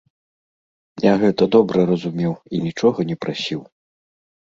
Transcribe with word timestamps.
Я 1.03 1.11
гэта 1.23 1.47
добра 1.55 1.83
разумеў 1.89 2.33
і 2.57 2.63
нічога 2.69 2.99
не 3.11 3.15
прасіў. 3.27 3.61